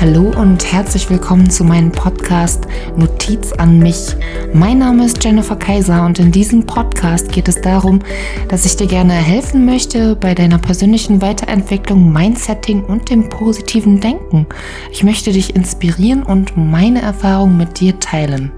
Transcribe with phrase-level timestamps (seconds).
[0.00, 2.66] Hallo und herzlich willkommen zu meinem Podcast
[2.96, 4.16] Notiz an mich.
[4.54, 7.98] Mein Name ist Jennifer Kaiser und in diesem Podcast geht es darum,
[8.48, 14.46] dass ich dir gerne helfen möchte bei deiner persönlichen Weiterentwicklung, Mindsetting und dem positiven Denken.
[14.90, 18.52] Ich möchte dich inspirieren und meine Erfahrungen mit dir teilen.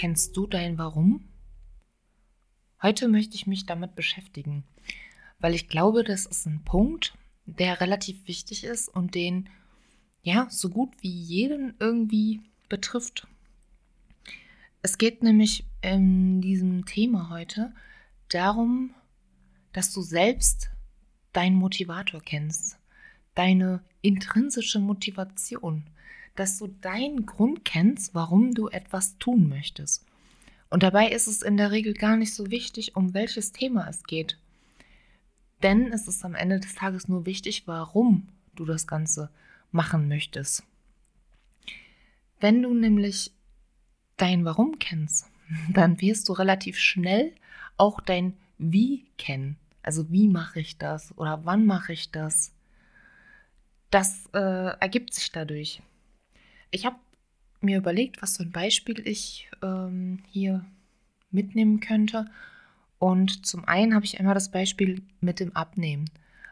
[0.00, 1.24] Kennst du dein Warum?
[2.80, 4.62] Heute möchte ich mich damit beschäftigen,
[5.40, 9.48] weil ich glaube, das ist ein Punkt, der relativ wichtig ist und den
[10.22, 13.26] ja so gut wie jeden irgendwie betrifft.
[14.82, 17.74] Es geht nämlich in diesem Thema heute
[18.28, 18.94] darum,
[19.72, 20.70] dass du selbst
[21.32, 22.78] deinen Motivator kennst,
[23.34, 25.90] deine intrinsische Motivation,
[26.38, 30.04] dass du deinen Grund kennst, warum du etwas tun möchtest.
[30.70, 34.04] Und dabei ist es in der Regel gar nicht so wichtig, um welches Thema es
[34.04, 34.38] geht.
[35.62, 39.30] Denn es ist am Ende des Tages nur wichtig, warum du das Ganze
[39.72, 40.62] machen möchtest.
[42.38, 43.32] Wenn du nämlich
[44.16, 45.26] dein Warum kennst,
[45.72, 47.32] dann wirst du relativ schnell
[47.76, 49.56] auch dein Wie kennen.
[49.82, 52.52] Also wie mache ich das oder wann mache ich das?
[53.90, 55.82] Das äh, ergibt sich dadurch.
[56.70, 56.96] Ich habe
[57.60, 60.64] mir überlegt, was für ein Beispiel ich ähm, hier
[61.30, 62.26] mitnehmen könnte.
[62.98, 66.10] Und zum einen habe ich einmal das Beispiel mit dem Abnehmen.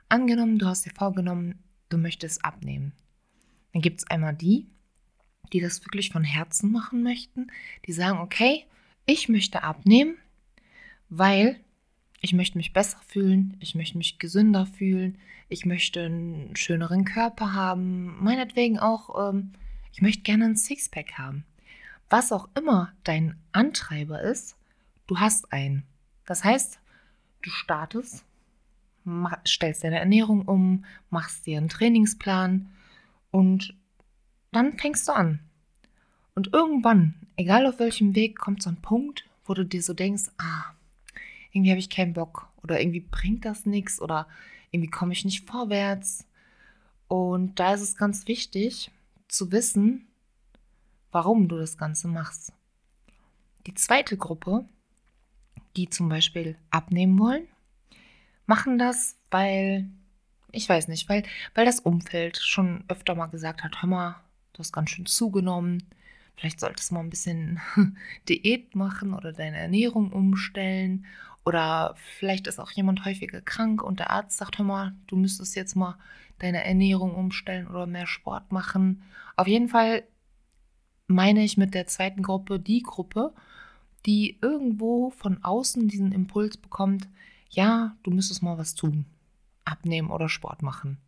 [0.09, 2.93] Angenommen, du hast dir vorgenommen, du möchtest abnehmen.
[3.73, 4.67] Dann gibt es einmal die,
[5.53, 7.49] die das wirklich von Herzen machen möchten,
[7.87, 8.65] die sagen, okay,
[9.07, 10.17] ich möchte abnehmen,
[11.09, 11.61] weil
[12.21, 17.53] ich möchte mich besser fühlen, ich möchte mich gesünder fühlen, ich möchte einen schöneren Körper
[17.53, 19.53] haben, meinetwegen auch ähm,
[19.97, 21.47] ich möchte gerne ein Sixpack haben.
[22.11, 24.55] Was auch immer dein Antreiber ist,
[25.07, 25.85] du hast einen.
[26.27, 26.79] Das heißt,
[27.41, 28.23] du startest,
[29.49, 32.69] stellst deine Ernährung um, machst dir einen Trainingsplan
[33.31, 33.75] und
[34.53, 35.41] dann fängst du an.
[36.35, 40.25] Und irgendwann, egal auf welchem Weg, kommt so ein Punkt, wo du dir so denkst,
[40.37, 40.75] ah,
[41.53, 44.29] irgendwie habe ich keinen Bock oder irgendwie bringt das nichts oder
[44.73, 46.27] irgendwie komme ich nicht vorwärts.
[47.09, 48.91] Und da ist es ganz wichtig,
[49.29, 50.07] zu wissen,
[51.13, 52.53] warum du das Ganze machst.
[53.67, 54.65] Die zweite Gruppe,
[55.77, 57.49] die zum Beispiel abnehmen wollen,
[58.47, 59.89] machen das, weil,
[60.53, 64.23] ich weiß nicht, weil, weil das Umfeld schon öfter mal gesagt hat, hör mal,
[64.53, 65.83] du hast ganz schön zugenommen,
[66.37, 67.61] vielleicht solltest du mal ein bisschen
[68.29, 71.07] Diät machen oder deine Ernährung umstellen
[71.47, 75.55] oder vielleicht ist auch jemand häufiger krank und der Arzt sagt, hör mal, du müsstest
[75.55, 75.97] jetzt mal
[76.41, 79.05] deine Ernährung umstellen oder mehr Sport machen.
[79.37, 80.03] Auf jeden Fall
[81.07, 83.33] meine ich mit der zweiten Gruppe die Gruppe,
[84.07, 87.09] die irgendwo von außen diesen Impuls bekommt,
[87.49, 89.07] ja, du müsstest mal was tun,
[89.65, 90.99] abnehmen oder Sport machen.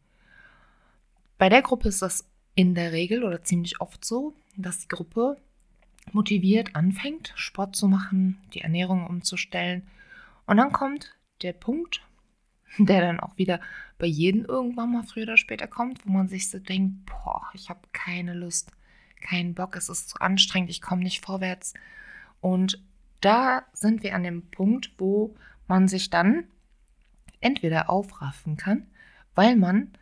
[1.36, 5.36] Bei der Gruppe ist das in der Regel oder ziemlich oft so, dass die Gruppe
[6.12, 9.82] motiviert anfängt, Sport zu machen, die Ernährung umzustellen
[10.48, 12.02] und dann kommt der Punkt,
[12.78, 13.60] der dann auch wieder
[13.98, 17.68] bei jedem irgendwann mal früher oder später kommt, wo man sich so denkt, boah, ich
[17.68, 18.72] habe keine Lust,
[19.20, 21.74] keinen Bock, es ist zu anstrengend, ich komme nicht vorwärts.
[22.40, 22.82] Und
[23.20, 25.36] da sind wir an dem Punkt, wo
[25.66, 26.44] man sich dann
[27.40, 28.86] entweder aufraffen kann,
[29.34, 29.92] weil man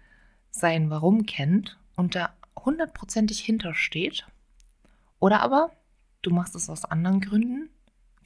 [0.51, 4.27] sein Warum kennt und da hundertprozentig hintersteht,
[5.19, 5.73] oder aber
[6.23, 7.71] du machst es aus anderen Gründen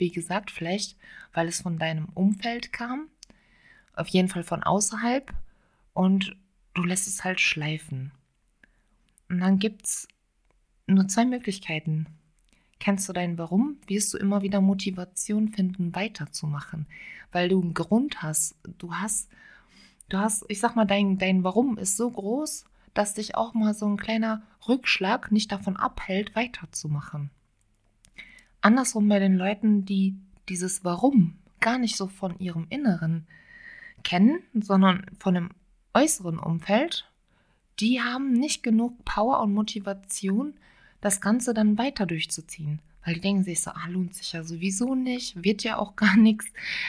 [0.01, 0.97] wie gesagt, vielleicht,
[1.33, 3.09] weil es von deinem Umfeld kam,
[3.95, 5.33] auf jeden Fall von außerhalb
[5.93, 6.37] und
[6.75, 8.13] du lässt es halt schleifen.
[9.29, 10.09] Und dann gibt es
[10.87, 12.07] nur zwei Möglichkeiten.
[12.81, 16.87] Kennst du dein Warum, wirst du immer wieder Motivation finden, weiterzumachen,
[17.31, 18.57] weil du einen Grund hast.
[18.79, 19.29] Du hast,
[20.09, 23.75] du hast, ich sag mal, dein, dein Warum ist so groß, dass dich auch mal
[23.75, 27.31] so ein kleiner Rückschlag nicht davon abhält, weiterzumachen.
[28.61, 30.17] Andersrum bei den Leuten, die
[30.49, 33.27] dieses Warum gar nicht so von ihrem Inneren
[34.03, 35.51] kennen, sondern von dem
[35.95, 37.11] äußeren Umfeld,
[37.79, 40.55] die haben nicht genug Power und Motivation,
[41.01, 42.81] das Ganze dann weiter durchzuziehen.
[43.05, 46.17] Weil die denken sich so, ah, lohnt sich ja sowieso nicht, wird ja auch gar
[46.19, 46.47] nichts,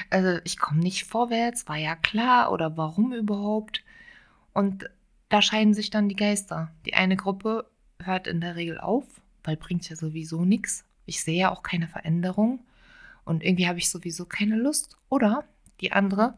[0.09, 3.83] also ich komme nicht vorwärts, war ja klar oder warum überhaupt.
[4.53, 4.89] Und
[5.29, 6.71] da scheiden sich dann die Geister.
[6.85, 7.65] Die eine Gruppe
[8.03, 9.05] hört in der Regel auf,
[9.45, 12.59] weil bringt ja sowieso nichts ich sehe ja auch keine Veränderung
[13.25, 14.97] und irgendwie habe ich sowieso keine Lust.
[15.09, 15.45] Oder
[15.79, 16.37] die andere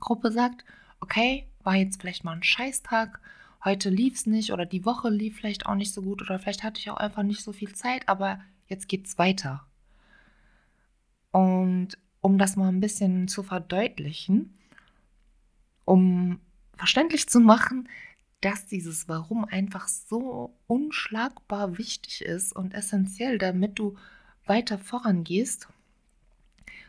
[0.00, 0.64] Gruppe sagt,
[1.00, 3.20] okay, war jetzt vielleicht mal ein Scheißtag,
[3.64, 6.62] heute lief es nicht oder die Woche lief vielleicht auch nicht so gut oder vielleicht
[6.62, 9.64] hatte ich auch einfach nicht so viel Zeit, aber jetzt geht es weiter.
[11.30, 14.58] Und um das mal ein bisschen zu verdeutlichen,
[15.84, 16.40] um
[16.76, 17.88] verständlich zu machen,
[18.40, 23.96] dass dieses Warum einfach so unschlagbar wichtig ist und essentiell, damit du
[24.46, 25.68] weiter vorangehst,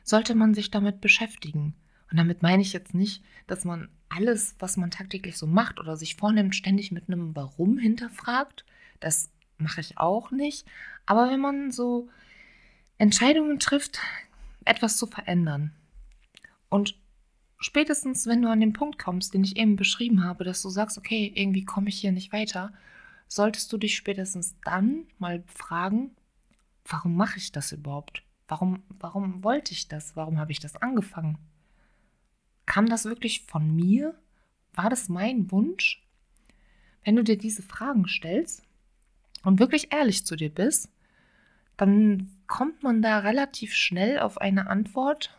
[0.04, 1.74] sollte man sich damit beschäftigen.
[2.12, 5.96] Und damit meine ich jetzt nicht, dass man alles, was man tagtäglich so macht oder
[5.96, 8.66] sich vornimmt, ständig mit einem Warum hinterfragt.
[9.00, 10.66] Das mache ich auch nicht.
[11.06, 12.10] Aber wenn man so
[12.98, 14.00] Entscheidungen trifft,
[14.66, 15.74] etwas zu verändern
[16.70, 16.96] und
[17.60, 20.98] spätestens, wenn du an den Punkt kommst, den ich eben beschrieben habe, dass du sagst,
[20.98, 22.74] okay, irgendwie komme ich hier nicht weiter,
[23.28, 26.12] solltest du dich spätestens dann mal fragen,
[26.86, 28.24] warum mache ich das überhaupt?
[28.48, 30.16] Warum, warum wollte ich das?
[30.16, 31.38] Warum habe ich das angefangen?
[32.66, 34.16] Kam das wirklich von mir?
[34.74, 36.04] War das mein Wunsch?
[37.04, 38.64] Wenn du dir diese Fragen stellst
[39.44, 40.90] und wirklich ehrlich zu dir bist,
[41.78, 45.39] dann kommt man da relativ schnell auf eine Antwort,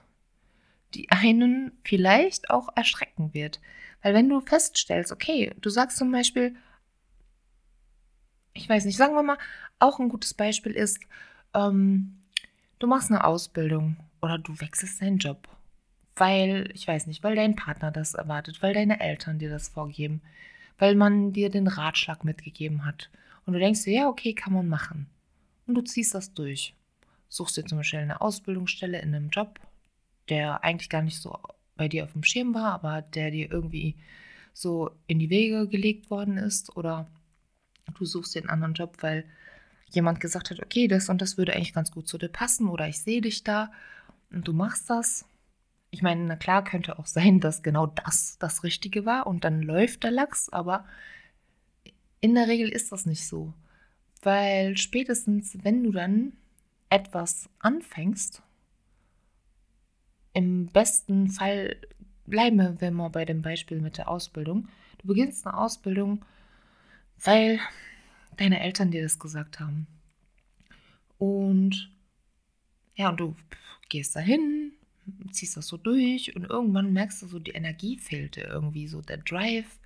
[0.94, 3.60] die einen vielleicht auch erschrecken wird.
[4.02, 6.56] Weil wenn du feststellst, okay, du sagst zum Beispiel,
[8.52, 9.38] ich weiß nicht, sagen wir mal,
[9.78, 11.00] auch ein gutes Beispiel ist,
[11.54, 12.20] ähm,
[12.78, 15.48] du machst eine Ausbildung oder du wechselst deinen Job,
[16.16, 20.22] weil, ich weiß nicht, weil dein Partner das erwartet, weil deine Eltern dir das vorgeben,
[20.78, 23.10] weil man dir den Ratschlag mitgegeben hat.
[23.46, 25.08] Und du denkst dir, ja, okay, kann man machen.
[25.66, 26.74] Und du ziehst das durch.
[27.28, 29.60] Suchst dir zum Beispiel eine Ausbildungsstelle in einem Job,
[30.30, 31.38] der eigentlich gar nicht so
[31.76, 33.96] bei dir auf dem Schirm war, aber der dir irgendwie
[34.52, 36.76] so in die Wege gelegt worden ist.
[36.76, 37.08] Oder
[37.98, 39.24] du suchst dir einen anderen Job, weil
[39.90, 42.88] jemand gesagt hat, okay, das und das würde eigentlich ganz gut zu dir passen oder
[42.88, 43.72] ich sehe dich da
[44.30, 45.24] und du machst das.
[45.90, 49.62] Ich meine, na klar, könnte auch sein, dass genau das das Richtige war und dann
[49.62, 50.84] läuft der Lachs, aber
[52.20, 53.52] in der Regel ist das nicht so.
[54.22, 56.34] Weil spätestens, wenn du dann
[56.90, 58.42] etwas anfängst
[60.32, 61.76] im besten Fall
[62.26, 64.68] bleiben wir mal bei dem Beispiel mit der Ausbildung.
[64.98, 66.24] Du beginnst eine Ausbildung,
[67.18, 67.58] weil
[68.36, 69.86] deine Eltern dir das gesagt haben.
[71.18, 71.90] Und
[72.94, 73.36] ja, und du
[73.88, 74.72] gehst dahin,
[75.30, 79.18] ziehst das so durch und irgendwann merkst du so, die Energie fehlte irgendwie, so der
[79.18, 79.78] Drive,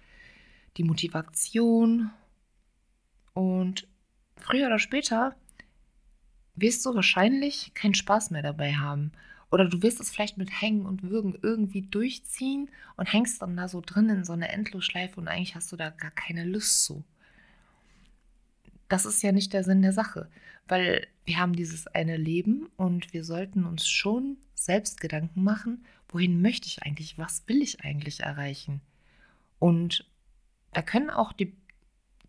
[0.76, 2.10] die Motivation.
[3.32, 3.88] Und
[4.36, 5.34] früher oder später
[6.54, 9.12] wirst du wahrscheinlich keinen Spaß mehr dabei haben.
[9.54, 13.68] Oder du wirst es vielleicht mit Hängen und Würgen irgendwie durchziehen und hängst dann da
[13.68, 17.04] so drin in so eine Endlosschleife und eigentlich hast du da gar keine Lust zu.
[18.88, 20.28] Das ist ja nicht der Sinn der Sache,
[20.66, 26.42] weil wir haben dieses eine Leben und wir sollten uns schon selbst Gedanken machen, wohin
[26.42, 28.80] möchte ich eigentlich, was will ich eigentlich erreichen.
[29.60, 30.04] Und
[30.72, 31.52] da können auch die,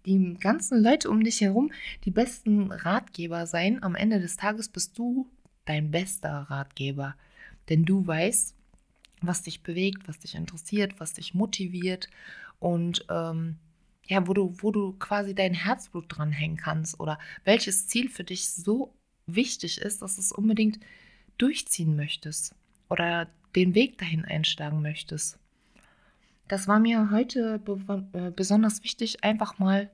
[0.06, 1.72] die ganzen Leute um dich herum
[2.04, 3.81] die besten Ratgeber sein.
[3.81, 5.27] Am Ende des Tages bist du
[5.66, 7.16] dein bester Ratgeber.
[7.70, 8.56] Denn du weißt,
[9.22, 12.10] was dich bewegt, was dich interessiert, was dich motiviert
[12.60, 13.58] und ähm,
[14.08, 18.50] ja, wo du, wo du quasi dein Herzblut dranhängen kannst oder welches Ziel für dich
[18.50, 18.94] so
[19.26, 20.80] wichtig ist, dass du es unbedingt
[21.38, 22.56] durchziehen möchtest
[22.90, 25.40] oder den Weg dahin einschlagen möchtest.
[26.48, 27.60] Das war mir heute
[28.14, 29.90] äh, besonders wichtig, einfach mal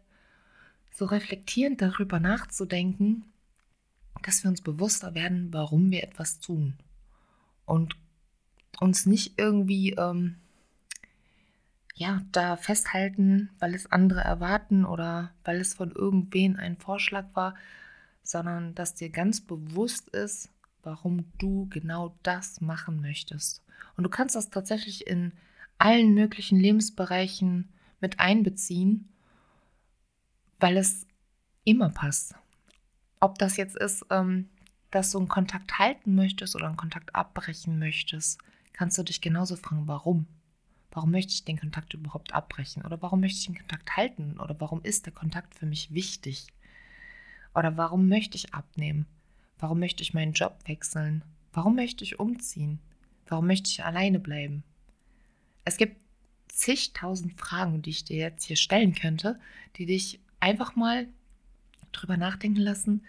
[0.94, 3.24] so reflektierend darüber nachzudenken,
[4.24, 6.76] dass wir uns bewusster werden, warum wir etwas tun.
[7.66, 7.96] Und
[8.80, 10.38] uns nicht irgendwie, ähm,
[11.96, 17.56] ja, da festhalten, weil es andere erwarten oder weil es von irgendwen ein Vorschlag war,
[18.24, 20.50] sondern dass dir ganz bewusst ist,
[20.84, 23.64] warum du genau das machen möchtest.
[23.98, 25.32] Und du kannst das tatsächlich in
[25.78, 27.70] allen möglichen Lebensbereichen
[28.00, 29.10] mit einbeziehen,
[30.60, 31.08] weil es
[31.64, 32.36] immer passt.
[33.22, 34.50] Ob das jetzt ist, ähm,
[34.90, 38.40] dass du einen Kontakt halten möchtest oder einen Kontakt abbrechen möchtest,
[38.74, 40.26] kannst du dich genauso fragen, warum?
[40.92, 42.84] Warum möchte ich den Kontakt überhaupt abbrechen?
[42.84, 44.40] Oder warum möchte ich den Kontakt halten?
[44.40, 46.48] Oder warum ist der Kontakt für mich wichtig?
[47.54, 49.06] Oder warum möchte ich abnehmen?
[49.60, 51.24] Warum möchte ich meinen Job wechseln?
[51.54, 52.80] Warum möchte ich umziehen?
[53.28, 54.64] Warum möchte ich alleine bleiben?
[55.64, 55.98] Es gibt
[56.48, 59.40] zigtausend Fragen, die ich dir jetzt hier stellen könnte,
[59.78, 61.08] die dich einfach mal
[61.92, 63.04] drüber nachdenken lassen,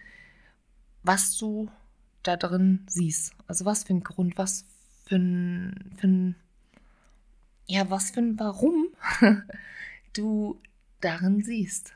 [1.03, 1.71] was du
[2.23, 3.35] da drin siehst.
[3.47, 4.65] Also was für ein Grund, was
[5.05, 6.37] für ein, für ein
[7.67, 8.89] ja, was für ein Warum
[10.13, 10.61] du
[11.01, 11.95] darin siehst.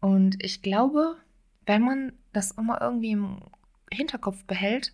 [0.00, 1.16] Und ich glaube,
[1.66, 3.40] wenn man das immer irgendwie im
[3.90, 4.92] Hinterkopf behält,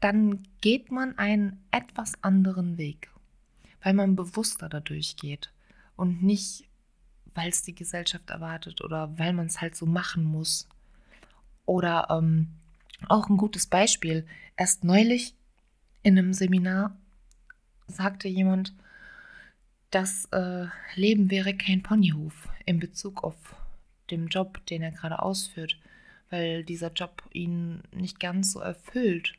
[0.00, 3.10] dann geht man einen etwas anderen Weg,
[3.82, 5.52] weil man bewusster dadurch geht
[5.96, 6.64] und nicht
[7.34, 10.68] weil es die Gesellschaft erwartet oder weil man es halt so machen muss.
[11.66, 12.48] Oder ähm,
[13.08, 14.26] auch ein gutes Beispiel.
[14.56, 15.34] Erst neulich
[16.02, 16.96] in einem Seminar
[17.86, 18.74] sagte jemand,
[19.90, 23.36] das äh, Leben wäre kein Ponyhof in Bezug auf
[24.10, 25.78] den Job, den er gerade ausführt,
[26.30, 29.34] weil dieser Job ihn nicht ganz so erfüllt.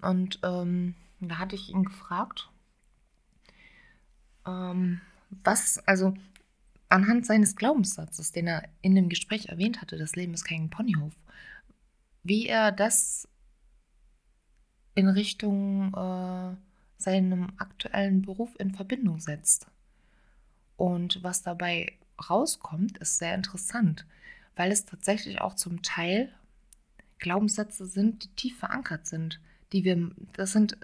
[0.00, 2.50] Und ähm, da hatte ich ihn gefragt,
[4.46, 5.00] ähm,
[5.44, 6.14] was, also
[6.92, 11.14] anhand seines Glaubenssatzes, den er in dem Gespräch erwähnt hatte, das Leben ist kein Ponyhof,
[12.22, 13.26] wie er das
[14.94, 16.54] in Richtung äh,
[16.98, 19.66] seinem aktuellen Beruf in Verbindung setzt.
[20.76, 24.06] Und was dabei rauskommt, ist sehr interessant,
[24.54, 26.30] weil es tatsächlich auch zum Teil
[27.18, 29.40] Glaubenssätze sind, die tief verankert sind,
[29.72, 30.76] die wir, das sind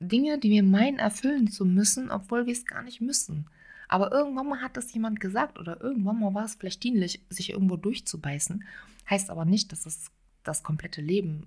[0.00, 3.46] Dinge, die wir meinen erfüllen zu müssen, obwohl wir es gar nicht müssen.
[3.92, 7.50] Aber irgendwann mal hat das jemand gesagt oder irgendwann mal war es vielleicht dienlich, sich
[7.50, 8.64] irgendwo durchzubeißen.
[9.10, 10.10] Heißt aber nicht, dass es
[10.44, 11.46] das komplette Leben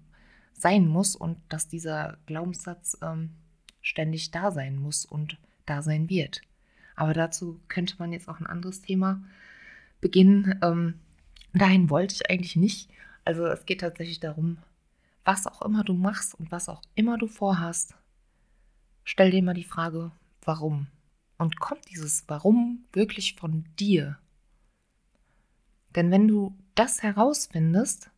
[0.53, 3.31] sein muss und dass dieser Glaubenssatz ähm,
[3.81, 6.41] ständig da sein muss und da sein wird.
[6.95, 9.23] Aber dazu könnte man jetzt auch ein anderes Thema
[9.99, 10.59] beginnen.
[10.61, 10.99] Ähm,
[11.55, 12.91] dahin wollte ich eigentlich nicht.
[13.23, 14.59] Also es geht tatsächlich darum,
[15.23, 17.95] was auch immer du machst und was auch immer du vorhast,
[19.03, 20.11] stell dir mal die Frage,
[20.43, 20.85] warum?
[21.37, 24.17] Und kommt dieses Warum wirklich von dir?
[25.95, 28.09] Denn wenn du das herausfindest,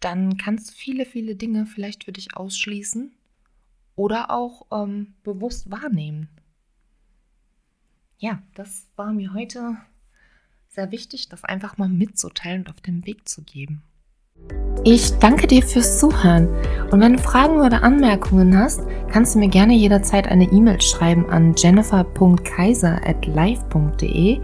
[0.00, 3.12] dann kannst du viele, viele Dinge vielleicht für dich ausschließen
[3.94, 6.28] oder auch ähm, bewusst wahrnehmen.
[8.18, 9.76] Ja, das war mir heute
[10.68, 13.82] sehr wichtig, das einfach mal mitzuteilen und auf den Weg zu geben.
[14.84, 16.48] Ich danke dir fürs Zuhören
[16.90, 18.80] und wenn du Fragen oder Anmerkungen hast,
[19.12, 24.40] kannst du mir gerne jederzeit eine E-Mail schreiben an jennifer.kaiser@live.de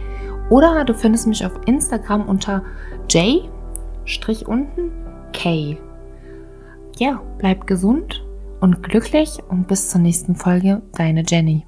[0.49, 2.63] oder du findest mich auf Instagram unter
[3.09, 3.49] j-k.
[6.99, 8.25] Ja, bleib gesund
[8.61, 11.67] und glücklich und bis zur nächsten Folge, deine Jenny.